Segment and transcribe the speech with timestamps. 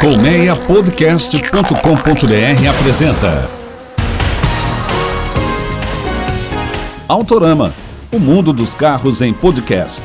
[0.00, 3.50] Colmeiapodcast.com.br apresenta
[7.08, 7.74] Autorama,
[8.12, 10.00] o mundo dos carros em podcast.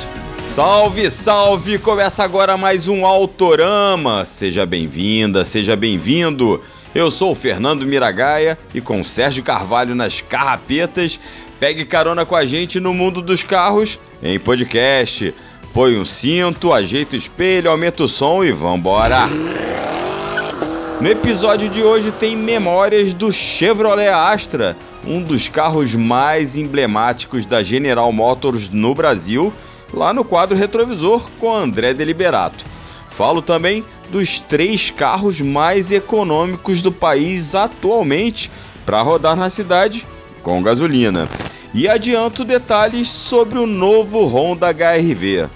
[0.48, 1.78] Salve, salve!
[1.78, 4.26] Começa agora mais um Autorama.
[4.26, 6.60] Seja bem-vinda, seja bem-vindo.
[6.96, 11.20] Eu sou o Fernando Miragaia e com Sérgio Carvalho nas carrapetas,
[11.60, 15.36] pegue carona com a gente no mundo dos carros em podcast.
[15.74, 19.28] Põe um cinto, ajeita o espelho, aumenta o som e vambora!
[21.02, 27.64] No episódio de hoje tem memórias do Chevrolet Astra, um dos carros mais emblemáticos da
[27.64, 29.52] General Motors no Brasil,
[29.92, 32.64] lá no quadro retrovisor com André Deliberato.
[33.10, 38.52] Falo também dos três carros mais econômicos do país atualmente
[38.86, 40.06] para rodar na cidade
[40.44, 41.28] com gasolina.
[41.74, 45.50] E adianto detalhes sobre o novo Honda HRV.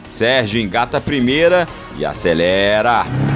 [0.09, 1.67] Sérgio engata a primeira
[1.97, 3.28] e acelera!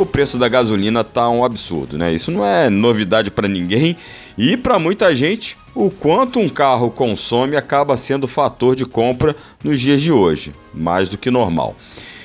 [0.00, 2.14] O preço da gasolina tá um absurdo, né?
[2.14, 3.96] Isso não é novidade para ninguém
[4.36, 9.80] e para muita gente, o quanto um carro consome acaba sendo fator de compra nos
[9.80, 11.74] dias de hoje, mais do que normal.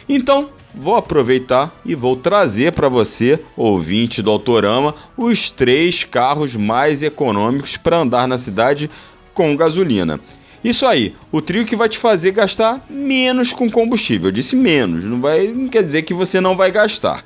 [0.07, 7.01] Então, vou aproveitar e vou trazer para você, ouvinte do Autorama, os três carros mais
[7.01, 8.89] econômicos para andar na cidade
[9.33, 10.19] com gasolina.
[10.63, 14.27] Isso aí, o trio que vai te fazer gastar menos com combustível.
[14.27, 17.25] Eu disse menos, não, vai, não quer dizer que você não vai gastar.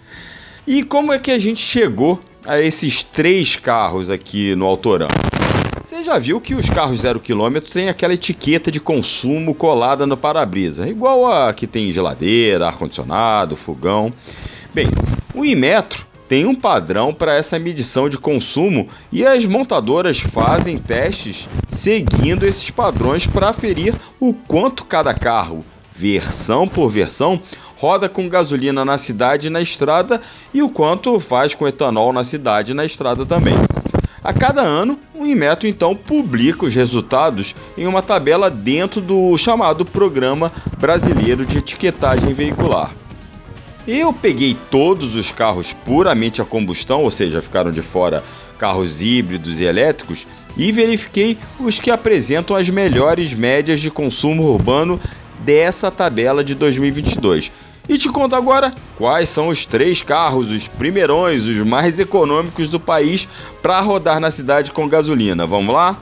[0.68, 5.16] E como é que a gente chegou a esses três carros aqui no Autorama?
[5.82, 10.18] Você já viu que os carros zero quilômetro têm aquela etiqueta de consumo colada no
[10.18, 14.12] para-brisa, igual a que tem geladeira, ar-condicionado, fogão.
[14.74, 14.88] Bem,
[15.34, 21.48] o Inmetro tem um padrão para essa medição de consumo e as montadoras fazem testes
[21.70, 25.64] seguindo esses padrões para aferir o quanto cada carro,
[25.96, 27.42] versão por versão,
[27.78, 30.22] roda com gasolina na cidade e na estrada
[30.54, 33.56] e o quanto faz com etanol na cidade e na estrada também.
[34.24, 39.86] A cada ano, o Inmetro então publica os resultados em uma tabela dentro do chamado
[39.86, 42.92] Programa Brasileiro de Etiquetagem Veicular.
[43.88, 48.22] Eu peguei todos os carros puramente a combustão, ou seja, ficaram de fora
[48.60, 50.28] carros híbridos e elétricos,
[50.58, 55.00] e verifiquei os que apresentam as melhores médias de consumo urbano
[55.40, 57.52] dessa tabela de 2022.
[57.90, 62.80] E te conto agora quais são os três carros, os primeirões, os mais econômicos do
[62.80, 63.28] país
[63.62, 65.48] para rodar na cidade com gasolina.
[65.48, 65.98] Vamos lá?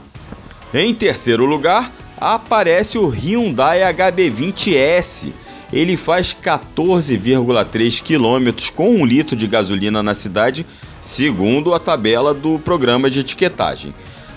[0.74, 5.32] Em terceiro lugar, aparece o Hyundai HB20S.
[5.72, 10.66] Ele faz 14,3 km com um litro de gasolina na cidade,
[11.00, 13.94] segundo a tabela do programa de etiquetagem.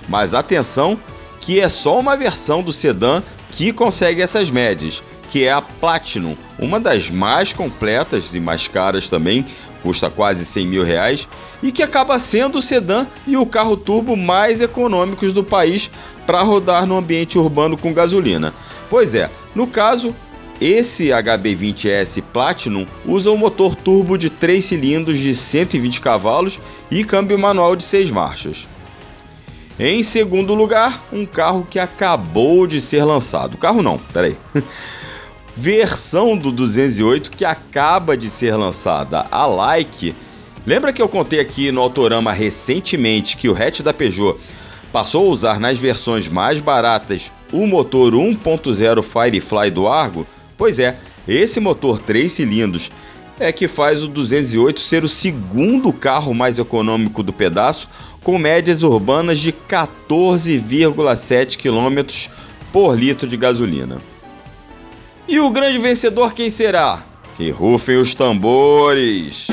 [0.08, 1.00] Mas atenção,
[1.40, 6.36] que é só uma versão do sedã que consegue essas médias que é a Platinum,
[6.58, 9.46] uma das mais completas e mais caras também,
[9.82, 11.28] custa quase 100 mil reais,
[11.62, 15.90] e que acaba sendo o sedã e o carro turbo mais econômicos do país
[16.26, 18.54] para rodar no ambiente urbano com gasolina.
[18.90, 20.14] Pois é, no caso,
[20.60, 26.60] esse HB20S Platinum usa um motor turbo de 3 cilindros de 120 cavalos
[26.92, 28.68] e câmbio manual de 6 marchas.
[29.80, 33.56] Em segundo lugar, um carro que acabou de ser lançado.
[33.56, 34.36] Carro não, peraí.
[35.60, 40.16] versão do 208 que acaba de ser lançada, a Like.
[40.66, 44.40] Lembra que eu contei aqui no Autorama recentemente que o hatch da Peugeot
[44.94, 50.26] passou a usar nas versões mais baratas o motor 1.0 Firefly do Argo?
[50.58, 50.96] Pois é,
[51.28, 52.90] esse motor 3 cilindros
[53.38, 57.90] é que faz o 208 ser o segundo carro mais econômico do pedaço,
[58.24, 62.30] com médias urbanas de 14,7 km
[62.72, 63.98] por litro de gasolina.
[65.32, 67.04] E o grande vencedor quem será?
[67.38, 69.46] Que rufem os tambores!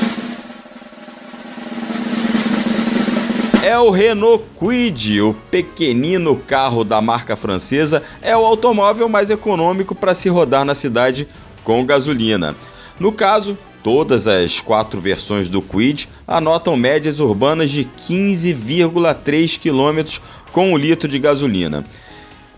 [3.63, 9.93] É o Renault Kwid, o pequenino carro da marca francesa, é o automóvel mais econômico
[9.93, 11.27] para se rodar na cidade
[11.63, 12.55] com gasolina.
[12.99, 20.19] No caso, todas as quatro versões do Kwid anotam médias urbanas de 15,3 km
[20.51, 21.85] com um litro de gasolina.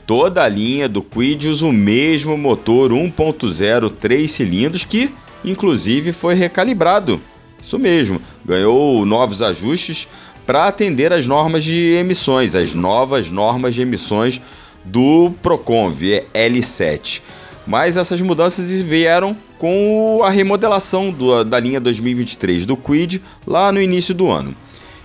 [0.09, 5.13] Toda a linha do Quid usa o mesmo motor 1.0 3 cilindros que
[5.45, 7.21] inclusive foi recalibrado.
[7.61, 10.07] Isso mesmo, ganhou novos ajustes
[10.47, 14.41] para atender às normas de emissões, as novas normas de emissões
[14.83, 15.93] do Procon
[16.33, 17.21] L7.
[17.67, 23.79] Mas essas mudanças vieram com a remodelação do, da linha 2023 do Quid lá no
[23.79, 24.55] início do ano.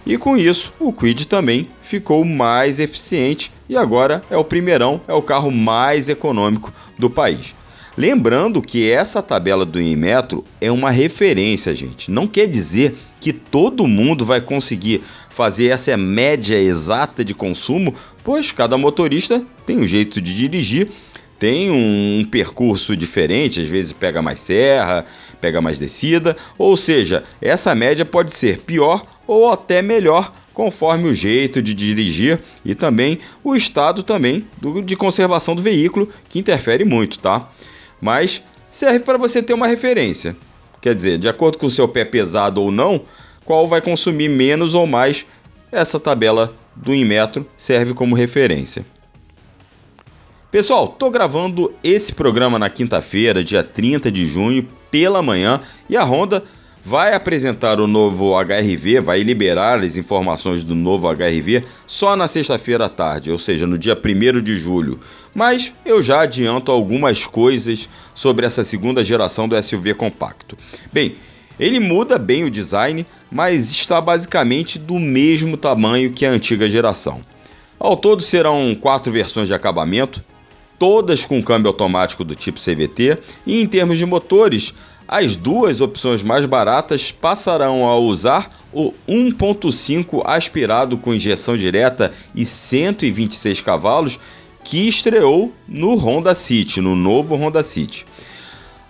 [0.07, 5.15] E com isso, o Quid também ficou mais eficiente e agora é o primeirão, é
[5.15, 7.55] o carro mais econômico do país.
[7.97, 12.11] Lembrando que essa tabela do Inmetro é uma referência, gente.
[12.11, 18.53] Não quer dizer que todo mundo vai conseguir fazer essa média exata de consumo, pois
[18.53, 20.91] cada motorista tem um jeito de dirigir,
[21.39, 25.05] tem um percurso diferente, às vezes pega mais serra,
[25.41, 31.15] pega mais descida, ou seja, essa média pode ser pior ou até melhor conforme o
[31.15, 36.85] jeito de dirigir e também o estado também do, de conservação do veículo, que interfere
[36.85, 37.51] muito, tá?
[38.01, 40.37] Mas serve para você ter uma referência.
[40.81, 43.03] Quer dizer, de acordo com o seu pé pesado ou não,
[43.45, 45.27] qual vai consumir menos ou mais,
[45.73, 48.85] essa tabela do Inmetro serve como referência.
[50.55, 55.61] Pessoal, tô gravando esse programa na quinta-feira, dia 30 de junho, pela manhã,
[55.91, 56.45] e a Honda
[56.85, 62.85] vai apresentar o novo HRV, vai liberar as informações do novo HRV só na sexta-feira
[62.85, 65.01] à tarde, ou seja, no dia 1 de julho.
[65.35, 70.57] Mas eu já adianto algumas coisas sobre essa segunda geração do SUV compacto.
[70.93, 71.17] Bem,
[71.59, 77.23] ele muda bem o design, mas está basicamente do mesmo tamanho que a antiga geração.
[77.77, 80.23] Ao todo serão quatro versões de acabamento,
[80.79, 84.75] todas com câmbio automático do tipo CVT, e em termos de motores,
[85.07, 92.45] as duas opções mais baratas passarão a usar o 1.5 aspirado com injeção direta e
[92.45, 94.19] 126 cavalos
[94.65, 98.07] que estreou no Honda City, no novo Honda City.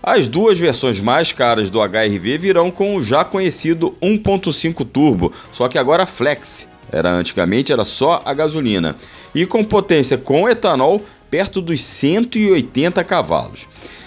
[0.00, 5.66] As duas versões mais caras do HRV virão com o já conhecido 1.5 turbo, só
[5.66, 6.68] que agora flex.
[6.92, 8.96] Era antigamente era só a gasolina
[9.34, 11.02] e com potência com etanol
[11.34, 13.66] perto dos 180 cavalos.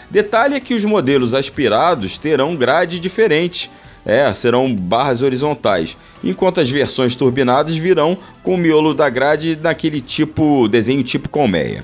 [0.10, 3.70] Detalhe é que os modelos aspirados terão grade diferente,
[4.06, 10.00] é, serão barras horizontais, enquanto as versões turbinadas virão com o miolo da grade naquele
[10.00, 11.84] tipo desenho tipo colmeia.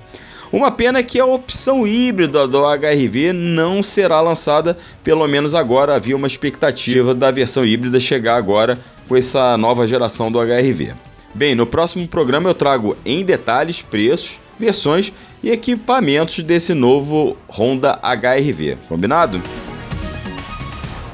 [0.49, 5.93] Uma pena é que a opção híbrida do HRV não será lançada, pelo menos agora
[5.93, 8.79] havia uma expectativa da versão híbrida chegar agora
[9.09, 10.93] com essa nova geração do HRV.
[11.35, 17.99] Bem, no próximo programa eu trago em detalhes preços, versões e equipamentos desse novo Honda
[18.03, 18.77] HRV.
[18.87, 19.41] Combinado?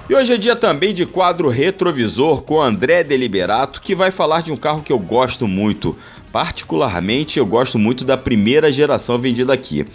[0.09, 4.51] E hoje é dia também de quadro retrovisor com André Deliberato, que vai falar de
[4.51, 5.95] um carro que eu gosto muito.
[6.33, 9.85] Particularmente, eu gosto muito da primeira geração vendida aqui.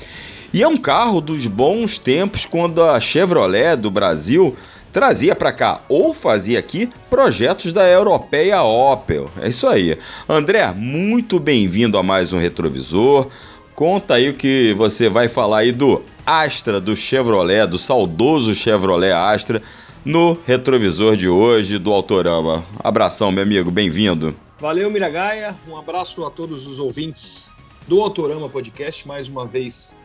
[0.54, 4.56] E é um carro dos bons tempos quando a Chevrolet do Brasil
[4.94, 9.28] trazia para cá ou fazia aqui projetos da europeia Opel.
[9.42, 9.98] É isso aí.
[10.28, 13.26] André, muito bem-vindo a mais um retrovisor.
[13.74, 19.10] Conta aí o que você vai falar aí do Astra do Chevrolet, do saudoso Chevrolet
[19.10, 19.60] Astra,
[20.04, 22.64] no retrovisor de hoje do Autorama.
[22.78, 24.32] Abração, meu amigo, bem-vindo.
[24.60, 25.56] Valeu, Miragaia.
[25.68, 27.50] Um abraço a todos os ouvintes
[27.88, 29.08] do Autorama Podcast.
[29.08, 29.98] Mais uma vez,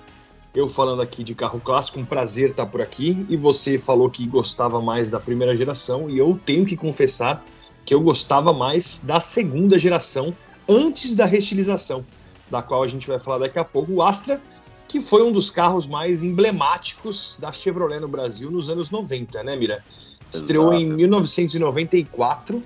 [0.53, 3.25] eu falando aqui de carro clássico, um prazer estar por aqui.
[3.29, 7.45] E você falou que gostava mais da primeira geração, e eu tenho que confessar
[7.85, 10.35] que eu gostava mais da segunda geração,
[10.67, 12.05] antes da restilização
[12.49, 14.41] da qual a gente vai falar daqui a pouco, o Astra,
[14.87, 19.55] que foi um dos carros mais emblemáticos da Chevrolet no Brasil nos anos 90, né,
[19.55, 19.83] Mira?
[20.31, 20.91] Estreou Exato.
[20.91, 22.63] em 1994.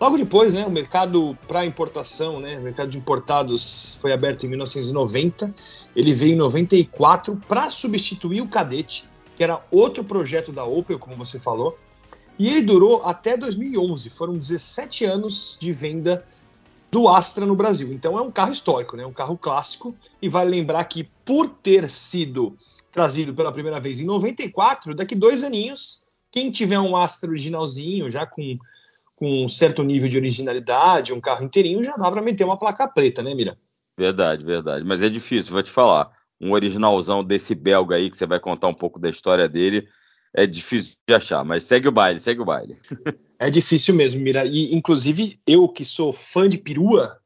[0.00, 4.48] Logo depois, né, o mercado para importação, né, o mercado de importados foi aberto em
[4.50, 5.54] 1990.
[5.98, 11.16] Ele veio em 94 para substituir o Cadete, que era outro projeto da Opel, como
[11.16, 11.76] você falou.
[12.38, 14.08] E ele durou até 2011.
[14.08, 16.24] Foram 17 anos de venda
[16.88, 17.92] do Astra no Brasil.
[17.92, 19.04] Então é um carro histórico, né?
[19.04, 19.92] um carro clássico.
[20.22, 22.56] E vale lembrar que por ter sido
[22.92, 28.24] trazido pela primeira vez em 94, daqui dois aninhos, quem tiver um Astra originalzinho, já
[28.24, 28.56] com,
[29.16, 32.86] com um certo nível de originalidade, um carro inteirinho, já dá para meter uma placa
[32.86, 33.58] preta, né, Mira?
[33.98, 34.84] Verdade, verdade.
[34.84, 36.12] Mas é difícil, vou te falar.
[36.40, 39.88] Um originalzão desse belga aí, que você vai contar um pouco da história dele,
[40.32, 41.44] é difícil de achar.
[41.44, 42.76] Mas segue o baile, segue o baile.
[43.40, 44.44] É difícil mesmo, Mira.
[44.44, 47.20] E, inclusive, eu que sou fã de perua,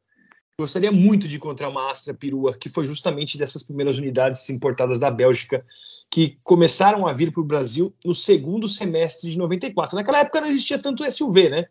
[0.60, 5.10] gostaria muito de encontrar uma Astra perua, que foi justamente dessas primeiras unidades importadas da
[5.10, 5.64] Bélgica,
[6.10, 9.96] que começaram a vir para o Brasil no segundo semestre de 94.
[9.96, 11.64] Naquela época não existia tanto SUV, né?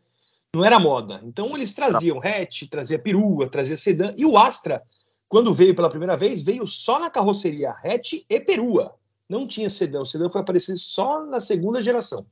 [0.54, 1.22] Não era moda.
[1.24, 4.14] Então eles traziam hatch, trazia perua, trazia sedã.
[4.18, 4.84] E o Astra,
[5.30, 8.94] quando veio pela primeira vez, veio só na carroceria hatch e perua.
[9.30, 10.02] Não tinha sedã.
[10.02, 12.26] O sedã foi aparecer só na segunda geração.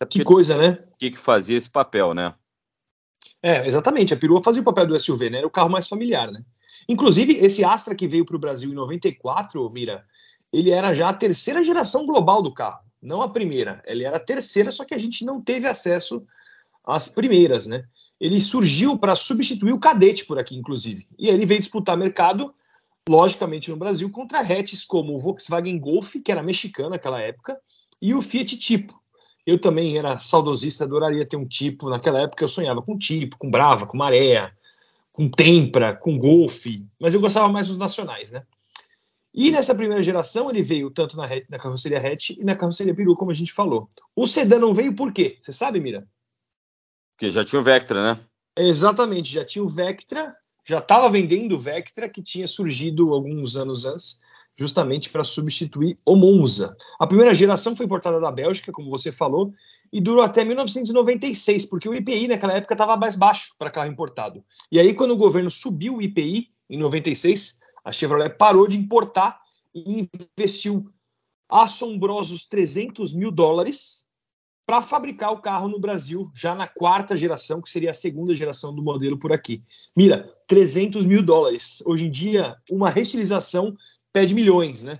[0.00, 0.82] É que coisa, né?
[0.92, 2.34] O que, que fazia esse papel, né?
[3.42, 4.14] É, exatamente.
[4.14, 5.38] A perua fazia o papel do SUV, né?
[5.38, 6.42] Era o carro mais familiar, né?
[6.88, 10.06] Inclusive, esse Astra que veio para o Brasil em 94, Mira,
[10.52, 13.82] ele era já a terceira geração global do carro, não a primeira.
[13.86, 16.24] Ele era a terceira, só que a gente não teve acesso
[16.86, 17.84] às primeiras, né?
[18.18, 21.06] Ele surgiu para substituir o Cadete por aqui, inclusive.
[21.18, 22.54] E ele veio disputar mercado,
[23.08, 27.58] logicamente, no Brasil, contra hatches como o Volkswagen Golf, que era mexicano naquela época,
[28.00, 28.98] e o Fiat Tipo.
[29.46, 31.88] Eu também era saudosista, adoraria ter um tipo.
[31.88, 34.52] Naquela época eu sonhava com tipo, com Brava, com Maré,
[35.12, 36.66] com Tempra, com Golf,
[37.00, 38.42] mas eu gostava mais dos nacionais, né?
[39.32, 43.14] E nessa primeira geração ele veio tanto na, na carroceria hatch e na carroceria peru,
[43.14, 43.88] como a gente falou.
[44.16, 45.38] O sedã não veio por quê?
[45.40, 46.08] Você sabe, Mira?
[47.16, 48.20] Porque já tinha o Vectra, né?
[48.58, 53.86] Exatamente, já tinha o Vectra, já estava vendendo o Vectra, que tinha surgido alguns anos
[53.86, 54.20] antes,
[54.54, 56.76] justamente para substituir o Monza.
[56.98, 59.52] A primeira geração foi importada da Bélgica, como você falou,
[59.90, 64.44] e durou até 1996, porque o IPI naquela época estava mais baixo para carro importado.
[64.70, 69.40] E aí, quando o governo subiu o IPI, em 96, a Chevrolet parou de importar
[69.74, 70.08] e
[70.38, 70.90] investiu
[71.48, 74.05] assombrosos 300 mil dólares
[74.66, 78.74] para fabricar o carro no Brasil, já na quarta geração, que seria a segunda geração
[78.74, 79.62] do modelo por aqui.
[79.94, 81.82] Mira, 300 mil dólares.
[81.86, 83.76] Hoje em dia, uma restilização
[84.12, 84.98] pede milhões, né?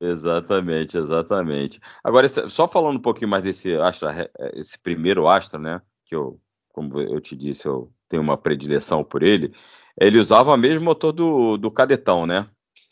[0.00, 1.80] Exatamente, exatamente.
[2.02, 5.82] Agora, só falando um pouquinho mais desse Astra, esse primeiro Astra, né?
[6.06, 9.52] Que eu, como eu te disse, eu tenho uma predileção por ele
[9.98, 12.46] ele usava o mesmo motor do, do Cadetão, né?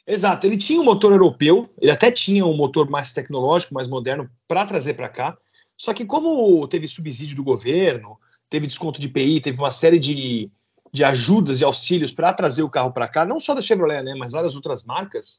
[0.06, 4.28] Exato, ele tinha um motor europeu, ele até tinha um motor mais tecnológico, mais moderno
[4.49, 5.38] para trazer para cá.
[5.83, 8.17] Só que como teve subsídio do governo,
[8.49, 10.49] teve desconto de IPI, teve uma série de,
[10.93, 14.15] de ajudas e auxílios para trazer o carro para cá, não só da Chevrolet, né,
[14.17, 15.39] mas várias outras marcas,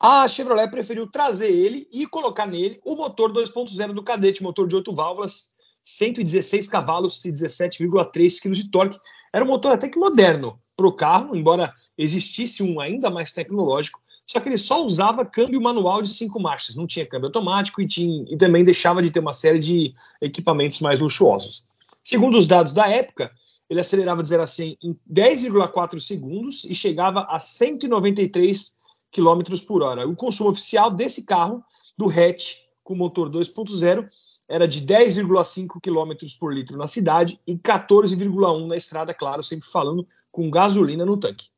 [0.00, 4.74] a Chevrolet preferiu trazer ele e colocar nele o motor 2.0 do Cadete, motor de
[4.74, 5.54] 8 válvulas,
[5.84, 8.98] 116 cavalos e 17,3 kg de torque.
[9.32, 14.02] Era um motor até que moderno, para o carro, embora existisse um ainda mais tecnológico,
[14.28, 17.86] só que ele só usava câmbio manual de cinco marchas, não tinha câmbio automático e,
[17.86, 21.64] tinha, e também deixava de ter uma série de equipamentos mais luxuosos.
[22.04, 23.32] Segundo os dados da época,
[23.70, 28.76] ele acelerava de 0 a 100 em 10,4 segundos e chegava a 193
[29.10, 30.06] km por hora.
[30.06, 31.64] O consumo oficial desse carro,
[31.96, 34.08] do hatch com motor 2.0,
[34.46, 40.06] era de 10,5 km por litro na cidade e 14,1 na estrada, claro, sempre falando
[40.30, 41.48] com gasolina no tanque.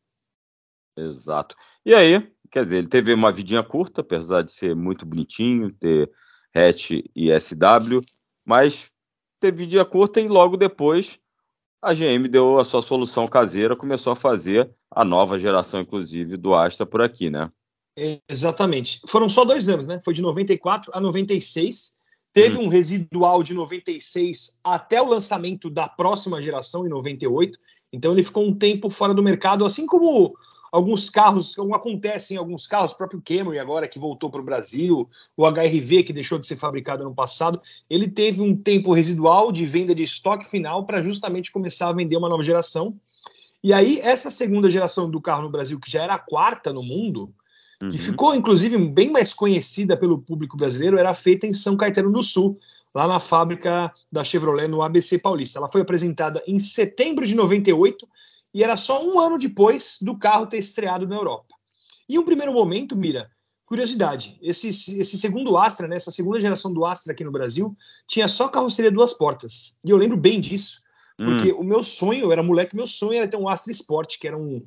[0.96, 1.56] Exato.
[1.84, 6.10] E aí, quer dizer, ele teve uma vidinha curta, apesar de ser muito bonitinho, ter
[6.54, 8.00] hatch e SW,
[8.44, 8.90] mas
[9.38, 11.18] teve vidinha curta e logo depois
[11.82, 16.54] a GM deu a sua solução caseira, começou a fazer a nova geração, inclusive, do
[16.54, 17.50] Astra por aqui, né?
[18.28, 19.00] Exatamente.
[19.08, 19.98] Foram só dois anos, né?
[20.04, 21.96] Foi de 94 a 96.
[22.32, 22.64] Teve hum.
[22.64, 27.58] um residual de 96 até o lançamento da próxima geração, em 98.
[27.92, 30.34] Então ele ficou um tempo fora do mercado, assim como
[30.70, 34.44] alguns carros, como acontece em alguns carros, o próprio Camry agora que voltou para o
[34.44, 39.50] Brasil, o HRV que deixou de ser fabricado no passado, ele teve um tempo residual
[39.50, 42.94] de venda de estoque final para justamente começar a vender uma nova geração.
[43.62, 46.82] E aí essa segunda geração do carro no Brasil, que já era a quarta no
[46.82, 47.32] mundo,
[47.82, 47.90] uhum.
[47.90, 52.22] que ficou inclusive bem mais conhecida pelo público brasileiro, era feita em São Caetano do
[52.22, 52.58] Sul,
[52.94, 55.58] lá na fábrica da Chevrolet no ABC Paulista.
[55.58, 58.08] Ela foi apresentada em setembro de 98
[58.52, 61.54] e era só um ano depois do carro ter estreado na Europa.
[62.08, 63.30] Em um primeiro momento, Mira,
[63.64, 67.76] curiosidade, esse, esse segundo Astra, né, essa segunda geração do Astra aqui no Brasil,
[68.08, 69.76] tinha só carroceria duas portas.
[69.86, 70.82] E eu lembro bem disso,
[71.16, 71.60] porque hum.
[71.60, 74.36] o meu sonho, eu era moleque, meu sonho era ter um Astra Sport, que era
[74.36, 74.64] um,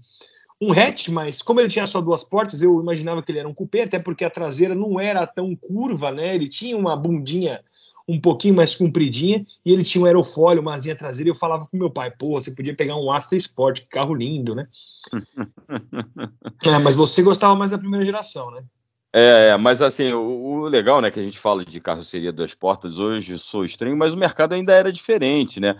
[0.61, 3.53] um hatch, mas como ele tinha só duas portas, eu imaginava que ele era um
[3.53, 6.33] coupé, até porque a traseira não era tão curva, né?
[6.33, 7.61] Ele tinha uma bundinha
[8.07, 11.65] um pouquinho mais compridinha, e ele tinha um aerofólio, uma asinha traseira, e eu falava
[11.65, 14.67] com meu pai, pô, você podia pegar um Astra Sport, que carro lindo, né?
[16.63, 18.63] é, mas você gostava mais da primeira geração, né?
[19.15, 22.55] É, é, mas assim, o, o, legal, né, que a gente fala de carroceria duas
[22.55, 25.75] portas, hoje sou estranho, mas o mercado ainda era diferente, né?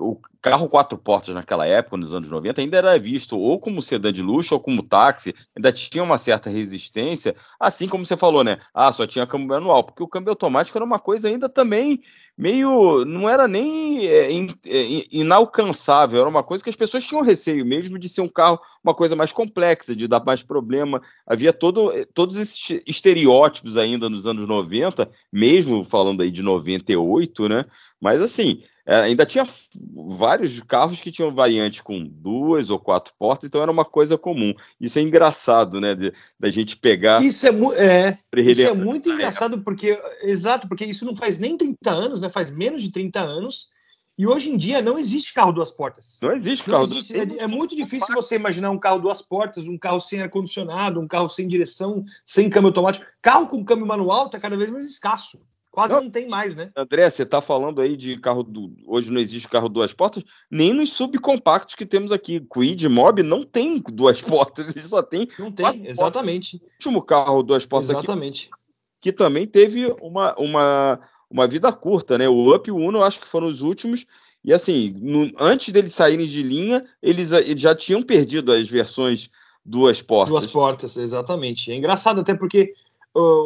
[0.00, 4.10] O carro quatro portas naquela época, nos anos 90, ainda era visto ou como sedã
[4.10, 8.58] de luxo ou como táxi, ainda tinha uma certa resistência, assim como você falou, né?
[8.72, 12.00] Ah, só tinha câmbio manual, porque o câmbio automático era uma coisa ainda também
[12.36, 13.04] meio.
[13.04, 17.98] não era nem é, é inalcançável, era uma coisa que as pessoas tinham receio mesmo
[17.98, 21.00] de ser um carro uma coisa mais complexa, de dar mais problema.
[21.26, 27.48] Havia todo, é, todos esses estereótipos ainda nos anos 90, mesmo falando aí de 98,
[27.48, 27.64] né?
[28.00, 29.44] Mas assim, é, ainda tinha
[29.92, 34.54] vários carros que tinham variantes com duas ou quatro portas, então era uma coisa comum.
[34.80, 35.96] Isso é engraçado, né?
[36.38, 37.20] Da gente pegar.
[37.24, 40.00] Isso é, é, isso é muito engraçado, porque.
[40.22, 42.25] Exato, porque isso não faz nem 30 anos, né?
[42.30, 43.70] Faz menos de 30 anos.
[44.18, 46.18] E hoje em dia não existe carro duas portas.
[46.22, 49.20] Não existe carro não existe, duas é, é muito difícil você imaginar um carro duas
[49.20, 53.04] portas, um carro sem ar-condicionado, um carro sem direção, sem câmbio automático.
[53.20, 55.38] Carro com câmbio manual está cada vez mais escasso.
[55.76, 56.70] Quase não, não tem mais, né?
[56.74, 58.74] André, você está falando aí de carro do.
[58.86, 62.40] Hoje não existe carro duas portas, nem nos subcompactos que temos aqui.
[62.40, 65.28] Quid, Mob não tem duas portas, ele só tem.
[65.38, 66.58] Não tem, exatamente.
[66.58, 66.70] Portas.
[66.70, 68.48] O último carro duas portas exatamente.
[68.50, 68.62] aqui.
[69.02, 70.98] Que também teve uma, uma,
[71.30, 72.28] uma vida curta, né?
[72.28, 74.06] O Up e o Uno, acho que foram os últimos.
[74.44, 79.30] E assim, no, antes deles saírem de linha, eles, eles já tinham perdido as versões
[79.64, 80.30] duas portas.
[80.30, 81.72] Duas portas, exatamente.
[81.72, 82.72] É engraçado até porque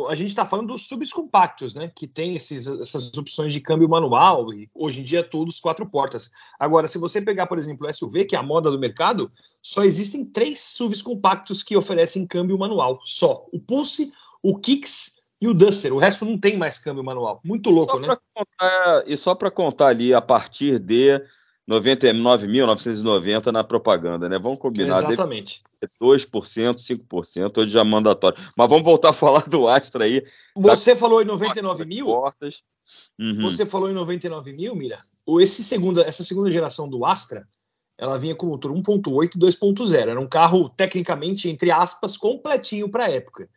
[0.08, 1.92] a gente está falando dos subs compactos, né?
[1.94, 6.30] Que tem esses, essas opções de câmbio manual e hoje em dia todos quatro portas.
[6.58, 9.30] Agora, se você pegar, por exemplo, o SUV, que é a moda do mercado,
[9.62, 12.98] só existem três SUVs compactos que oferecem câmbio manual.
[13.04, 13.46] Só.
[13.52, 15.92] O Pulse, o Kicks e o Duster.
[15.92, 17.40] O resto não tem mais câmbio manual.
[17.44, 18.16] Muito louco, só né?
[18.34, 21.20] Contar, e só para contar ali a partir de
[21.68, 24.38] 99.990 na propaganda, né?
[24.38, 24.98] Vamos combinar.
[25.04, 25.62] Exatamente.
[26.00, 28.38] 2%, 5%, hoje já é mandatório.
[28.56, 30.22] Mas vamos voltar a falar do Astra aí.
[30.54, 31.00] Você tá...
[31.00, 32.08] falou em 99 mil?
[32.08, 33.42] Uhum.
[33.42, 35.04] Você falou em 99 mil, Mira?
[35.40, 37.48] Esse segunda, essa segunda geração do Astra,
[37.96, 39.94] ela vinha com motor 1.8 e 2.0.
[39.94, 43.48] Era um carro, tecnicamente, entre aspas, completinho para a época.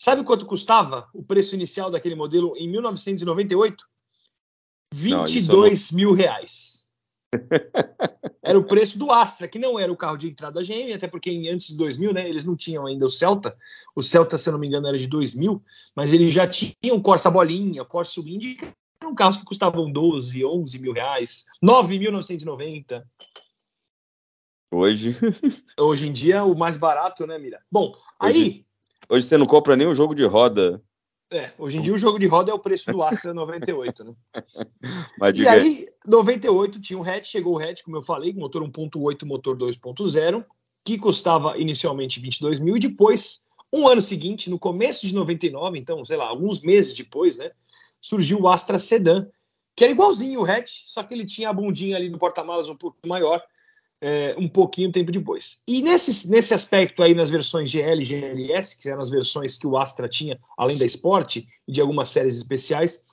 [0.00, 3.86] Sabe quanto custava o preço inicial daquele modelo em 1998?
[4.94, 6.88] 22 não, mil reais.
[8.42, 11.06] Era o preço do Astra, que não era o carro de entrada da GM, até
[11.06, 13.56] porque antes de 2000, né, eles não tinham ainda o Celta.
[13.94, 15.62] O Celta, se eu não me engano, era de 2000,
[15.94, 18.66] mas eles já tinham o Corsa Bolinha, o Corsa Indy, que
[19.00, 23.04] eram carros que custavam 12, 11 mil reais, 9.990.
[24.72, 25.14] Hoje.
[25.78, 27.62] Hoje em dia, o mais barato, né, Mira?
[27.70, 28.64] Bom, aí.
[29.08, 30.82] Hoje, você não compra nem o jogo de roda
[31.32, 34.14] é, hoje em dia o jogo de roda é o preço do Astra 98, né?
[35.16, 39.24] Mas e aí, 98 tinha um hatch, chegou o hatch, como eu falei, motor 1.8,
[39.24, 40.44] motor 2.0,
[40.84, 46.04] que custava inicialmente 22 mil e depois, um ano seguinte, no começo de 99, então,
[46.04, 47.52] sei lá, alguns meses depois, né,
[48.00, 49.28] surgiu o Astra Sedan,
[49.76, 52.74] que era igualzinho o hatch, só que ele tinha a bundinha ali no porta-malas um
[52.74, 53.40] pouco maior,
[54.00, 55.62] é, um pouquinho tempo depois.
[55.68, 59.66] E nesse, nesse aspecto aí, nas versões GL e GLS, que eram as versões que
[59.66, 63.04] o Astra tinha, além da Sport e de algumas séries especiais,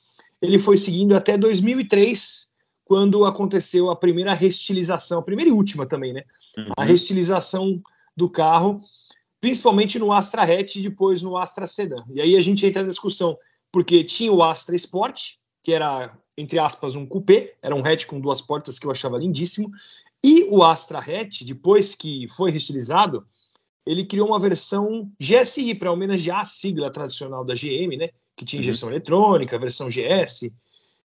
[0.41, 2.53] ele foi seguindo até 2003,
[2.85, 6.23] quando aconteceu a primeira restilização, a primeira e última também, né?
[6.57, 6.71] Uhum.
[6.77, 7.81] A restilização
[8.15, 8.81] do carro,
[9.41, 12.03] principalmente no Astra Hatch e depois no Astra Sedan.
[12.13, 13.37] E aí a gente entra na discussão,
[13.71, 18.21] porque tinha o Astra Sport, que era, entre aspas, um coupé, era um hatch com
[18.21, 19.69] duas portas que eu achava lindíssimo,
[20.23, 23.25] e o Astra Hatch, depois que foi restilizado,
[23.85, 28.09] ele criou uma versão GSI para homenagear a sigla tradicional da GM, né?
[28.35, 28.63] Que tinha uhum.
[28.63, 28.95] injeção uhum.
[28.95, 30.51] eletrônica, versão GS.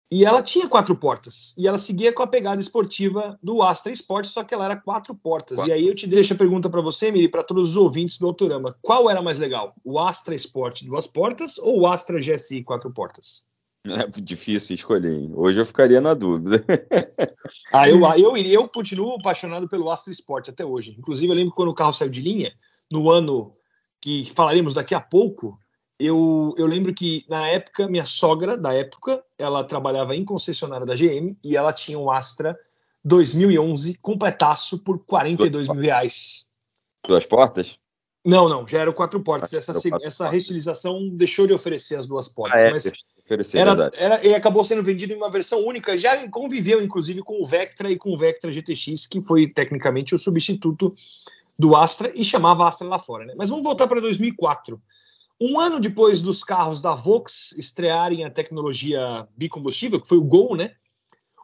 [0.10, 1.54] E ela tinha quatro portas.
[1.58, 5.14] E ela seguia com a pegada esportiva do Astra Sport, só que ela era quatro
[5.14, 5.58] portas.
[5.58, 5.70] Quatro.
[5.70, 8.28] E aí eu te deixo a pergunta para você, Miri, para todos os ouvintes do
[8.28, 8.78] Autorama.
[8.82, 9.76] Qual era mais legal?
[9.84, 13.50] O Astra Sport duas portas ou o Astra GSI quatro portas?
[13.94, 15.14] É difícil escolher.
[15.14, 15.32] Hein?
[15.36, 16.64] Hoje eu ficaria na dúvida.
[17.72, 20.96] ah, eu, eu, eu continuo apaixonado pelo Astra Sport até hoje.
[20.98, 22.54] Inclusive, eu lembro quando o carro saiu de linha,
[22.92, 23.56] no ano
[24.02, 25.60] que falaremos daqui a pouco,
[26.00, 30.96] eu, eu lembro que na época, minha sogra da época, ela trabalhava em concessionária da
[30.96, 32.58] GM e ela tinha um Astra
[33.04, 36.52] 2011 completaço por 42 mil reais.
[37.08, 37.80] Duas portas?
[38.24, 39.54] Não, não, já era o quatro portas.
[39.54, 39.72] Essa,
[40.04, 42.62] essa restilização deixou de oferecer as duas portas.
[42.62, 42.92] Ah, é, mas
[43.54, 45.98] era, era, e acabou sendo vendido em uma versão única.
[45.98, 50.18] Já conviveu, inclusive, com o Vectra e com o Vectra GTX, que foi tecnicamente o
[50.18, 50.96] substituto
[51.60, 53.26] do Astra e chamava Astra lá fora.
[53.26, 53.34] Né?
[53.38, 54.82] Mas vamos voltar para 2004.
[55.40, 60.56] Um ano depois dos carros da Vox estrearem a tecnologia bicombustível, que foi o Gol,
[60.56, 60.72] né?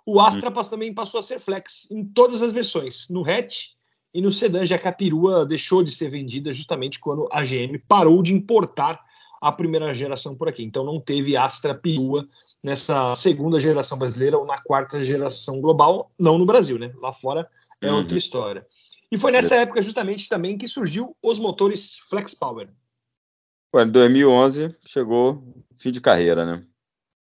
[0.06, 0.63] O Astra hum.
[0.69, 3.74] também passou a ser flex em todas as versões, no hatch
[4.13, 7.78] e no sedã, já que a perua deixou de ser vendida justamente quando a GM
[7.88, 9.00] parou de importar
[9.43, 10.63] a primeira geração por aqui.
[10.63, 12.25] Então não teve Astra Perua
[12.63, 16.93] nessa segunda geração brasileira ou na quarta geração global, não no Brasil, né?
[17.01, 17.49] Lá fora
[17.82, 17.97] é uhum.
[17.97, 18.65] outra história.
[19.12, 22.69] E foi nessa época justamente também que surgiu os motores Flex Power.
[23.75, 25.43] Em 2011 chegou
[25.75, 26.63] fim de carreira, né?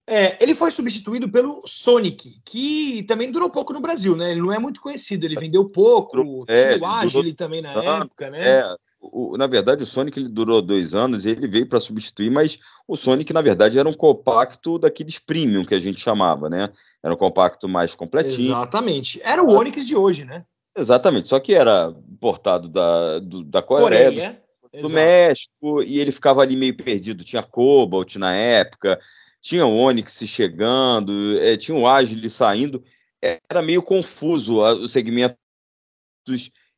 [0.07, 4.31] É, ele foi substituído pelo Sonic, que também durou pouco no Brasil, né?
[4.31, 8.29] Ele não é muito conhecido, ele vendeu pouco, é, tinha o Agile também na época,
[8.29, 8.59] né?
[8.59, 12.29] É, o, na verdade, o Sonic ele durou dois anos e ele veio para substituir,
[12.29, 16.69] mas o Sonic, na verdade, era um compacto daqueles premium que a gente chamava, né?
[17.03, 18.51] Era um compacto mais completinho.
[18.51, 19.19] Exatamente.
[19.23, 20.45] Era o Onix de hoje, né?
[20.77, 26.11] Exatamente, só que era importado da, do, da Coreia, Coreia do, do México, e ele
[26.11, 27.25] ficava ali meio perdido.
[27.25, 28.99] Tinha Cobalt na época,
[29.41, 32.83] tinha o Onix chegando, é, tinha o Agile saindo.
[33.21, 35.37] Era meio confuso os segmentos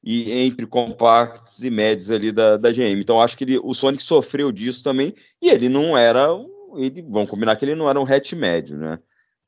[0.04, 3.00] e entre compactos e médios ali da, da GM.
[3.00, 6.28] Então acho que ele, o Sonic sofreu disso também e ele não era,
[6.76, 9.00] ele, vamos combinar que ele não era um hatch médio, né?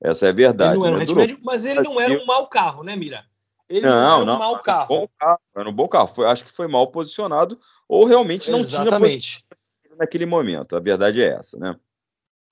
[0.02, 0.72] Essa é a verdade.
[0.72, 3.26] Ele não era um hatch médio, mas ele não era um mau carro, né, Mira?
[3.68, 4.96] Ele não, não era um não, mau carro.
[4.96, 5.40] Um bom carro.
[5.56, 6.08] Era um bom carro.
[6.08, 9.44] Foi, acho que foi mal posicionado ou realmente não Exatamente.
[9.84, 10.76] tinha naquele momento.
[10.76, 11.76] A verdade é essa, né?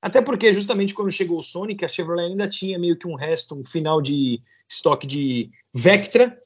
[0.02, 3.56] Até porque justamente quando chegou o Sonic, a Chevrolet ainda tinha meio que um resto,
[3.56, 6.38] um final de estoque de Vectra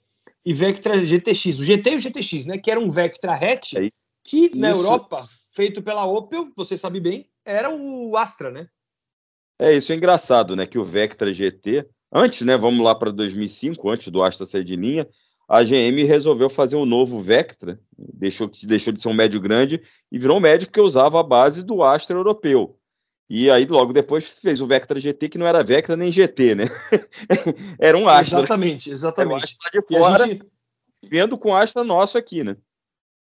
[0.46, 2.58] e Vectra GTX, o GT e o GTX, né?
[2.58, 3.90] Que era um Vectra hatch é
[4.24, 5.22] que na Europa,
[5.54, 8.68] feito pela Opel, você sabe bem, era o Astra, né?
[9.60, 10.66] É, isso é engraçado, né?
[10.66, 12.58] Que o Vectra GT, antes, né?
[12.58, 15.08] Vamos lá para 2005, antes do Astra sair de linha,
[15.48, 20.20] a GM resolveu fazer um novo Vectra, deixou, deixou de ser um médio grande e
[20.20, 22.77] virou um médio porque usava a base do Astra europeu.
[23.30, 26.64] E aí, logo depois, fez o Vectra GT, que não era Vectra nem GT, né?
[27.80, 28.40] era um Astra.
[28.40, 29.58] Exatamente, exatamente.
[29.66, 30.46] Era um de fora, gente...
[31.04, 32.56] vendo com Astra nosso aqui, né?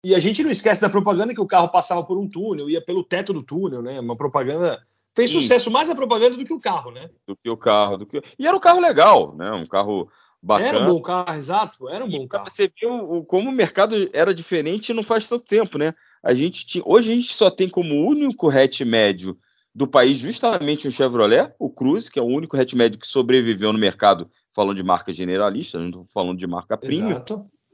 [0.03, 2.79] E a gente não esquece da propaganda que o carro passava por um túnel, ia
[2.79, 3.99] pelo teto do túnel, né?
[3.99, 4.85] Uma propaganda.
[5.15, 5.39] Fez Sim.
[5.39, 7.09] sucesso mais a propaganda do que o carro, né?
[7.25, 7.97] Do que o carro.
[7.97, 8.21] Do que...
[8.37, 9.49] E era um carro legal, né?
[9.51, 10.09] Um carro
[10.43, 10.69] bacana.
[10.69, 11.89] Era um bom carro, exato.
[11.89, 12.49] Era um bom carro.
[12.49, 15.95] Você viu como o mercado era diferente não faz tanto tempo, né?
[16.21, 16.83] A gente tinha...
[16.85, 19.37] Hoje a gente só tem como único hatch médio
[19.75, 23.73] do país justamente um Chevrolet, o Cruze, que é o único hatch médio que sobreviveu
[23.73, 27.21] no mercado, falando de marca generalista, não estou falando de marca premium.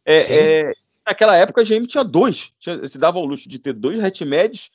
[0.03, 0.73] É, é,
[1.05, 4.21] naquela época a GM tinha dois, tinha, se dava o luxo de ter dois hatch
[4.21, 4.71] médios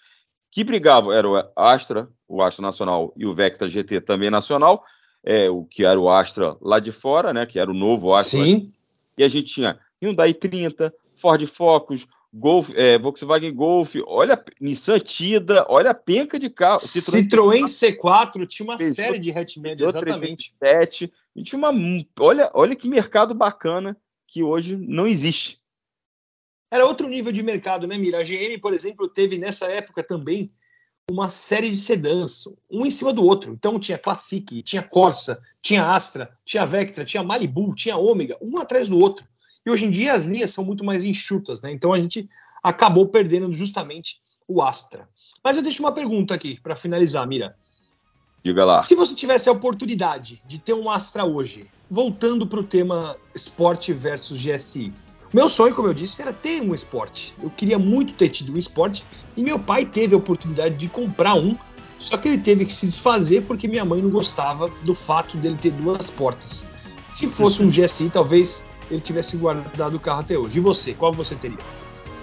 [0.53, 4.85] que brigavam, era o Astra, o Astra Nacional e o Vectra GT também nacional,
[5.25, 8.41] é, o que era o Astra lá de fora, né, que era o novo Astra.
[8.41, 8.73] Sim.
[9.19, 15.65] E a gente tinha Hyundai 30, Ford Focus, Golf, é, Volkswagen Golf, olha Nissan Tida,
[15.69, 16.79] olha a penca de carro.
[16.79, 20.53] Citroën, C4 tinha uma série de hatchback, exatamente.
[20.59, 21.73] 7, e tinha uma,
[22.21, 25.61] olha, olha que mercado bacana que hoje não existe.
[26.71, 28.19] Era outro nível de mercado, né, Mira?
[28.19, 30.51] A GM, por exemplo, teve nessa época também
[31.09, 33.53] uma série de sedãs, um em cima do outro.
[33.53, 38.89] Então tinha Classic, tinha Corsa, tinha Astra, tinha Vectra, tinha Malibu, tinha Ômega, um atrás
[38.89, 39.27] do outro.
[39.67, 41.73] E hoje em dia as linhas são muito mais enxutas, né?
[41.73, 42.31] Então a gente
[42.63, 45.09] acabou perdendo justamente o Astra.
[45.43, 47.57] Mas eu deixo uma pergunta aqui para finalizar, Mira.
[48.45, 48.81] Diga lá.
[48.81, 53.93] Se você tivesse a oportunidade de ter um Astra hoje, voltando para o tema esporte
[53.93, 54.93] versus GSI,
[55.35, 57.35] meu sonho, como eu disse, era ter um esporte.
[57.43, 59.05] Eu queria muito ter tido um esporte
[59.37, 61.59] e meu pai teve a oportunidade de comprar um,
[61.99, 65.59] só que ele teve que se desfazer porque minha mãe não gostava do fato dele
[65.61, 66.69] ter duas portas.
[67.11, 70.59] Se fosse um GSI, talvez ele tivesse guardado o carro até hoje.
[70.59, 71.59] E você, qual você teria?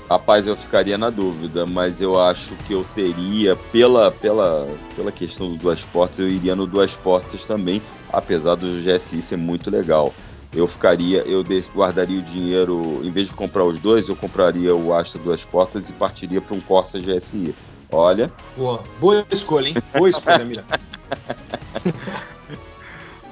[0.10, 5.50] Rapaz, eu ficaria na dúvida, mas eu acho que eu teria, pela, pela, pela questão
[5.50, 10.14] do duas portas, eu iria no duas portas também, apesar do GSI ser muito legal.
[10.54, 14.94] Eu ficaria, eu guardaria o dinheiro, em vez de comprar os dois, eu compraria o
[14.94, 17.56] Astra duas portas e partiria para um Corsa GSI.
[17.92, 18.32] Olha.
[18.56, 19.76] Boa, boa escolha, hein?
[19.98, 20.64] Boa escolha, Mira.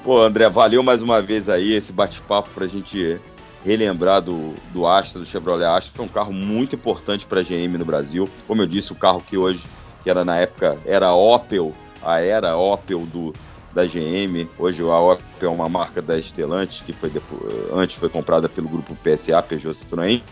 [0.04, 3.20] Pô, André, valeu mais uma vez aí esse bate-papo para a gente
[3.64, 5.94] relembrar do, do Astra, do Chevrolet Astra.
[5.94, 8.28] Foi um carro muito importante para a GM no Brasil.
[8.48, 9.64] Como eu disse, o carro que hoje,
[10.02, 13.32] que era na época, era Opel, a era Opel do,
[13.72, 14.50] da GM.
[14.58, 18.68] Hoje a Opel é uma marca da Stellantis, que foi depois, antes foi comprada pelo
[18.68, 20.24] grupo PSA, Peugeot Citroën.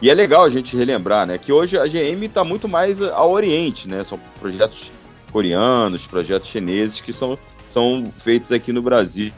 [0.00, 3.32] E é legal a gente relembrar, né, que hoje a GM está muito mais ao
[3.32, 4.02] Oriente, né?
[4.04, 4.92] São projetos
[5.32, 7.38] coreanos, projetos chineses que são
[7.72, 9.32] são feitos aqui no Brasil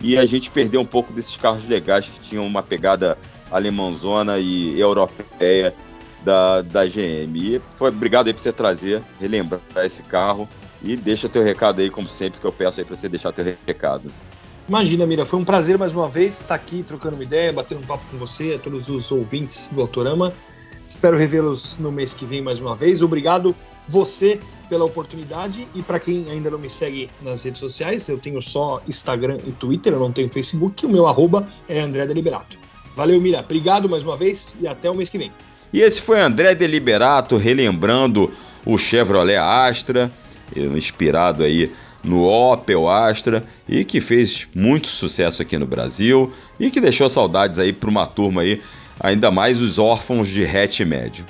[0.00, 3.18] e a gente perdeu um pouco desses carros legais que tinham uma pegada
[3.50, 5.74] alemãozona e europeia
[6.24, 7.36] da, da GM.
[7.36, 10.48] E foi obrigado aí por você trazer, relembrar esse carro
[10.82, 13.56] e deixa teu recado aí, como sempre, que eu peço aí para você deixar teu
[13.66, 14.10] recado.
[14.68, 17.86] Imagina, Mira, foi um prazer mais uma vez estar aqui trocando uma ideia, batendo um
[17.86, 20.32] papo com você, a todos os ouvintes do Autorama.
[20.86, 23.02] Espero revê-los no mês que vem mais uma vez.
[23.02, 23.54] Obrigado
[23.88, 24.40] você
[24.72, 28.80] pela oportunidade e para quem ainda não me segue nas redes sociais, eu tenho só
[28.88, 32.58] Instagram e Twitter, eu não tenho Facebook, o meu arroba é André Deliberato.
[32.96, 35.30] Valeu, Mira, obrigado mais uma vez e até o mês que vem.
[35.74, 38.32] E esse foi André Deliberato relembrando
[38.64, 40.10] o Chevrolet Astra,
[40.56, 41.70] inspirado aí
[42.02, 47.58] no Opel Astra e que fez muito sucesso aqui no Brasil e que deixou saudades
[47.58, 48.62] aí para uma turma aí,
[48.98, 51.26] ainda mais os órfãos de hatch médio.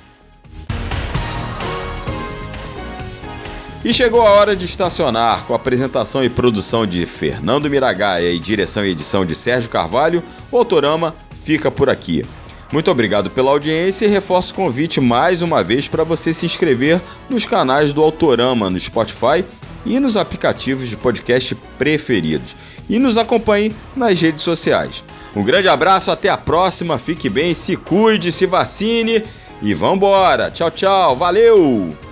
[3.84, 8.38] E chegou a hora de estacionar, com a apresentação e produção de Fernando Miragaia e
[8.38, 12.24] direção e edição de Sérgio Carvalho, o Autorama fica por aqui.
[12.72, 17.00] Muito obrigado pela audiência e reforço o convite mais uma vez para você se inscrever
[17.28, 19.44] nos canais do Autorama no Spotify
[19.84, 22.54] e nos aplicativos de podcast preferidos.
[22.88, 25.02] E nos acompanhe nas redes sociais.
[25.34, 29.24] Um grande abraço, até a próxima, fique bem, se cuide, se vacine
[29.60, 30.52] e vambora!
[30.52, 32.11] Tchau, tchau, valeu!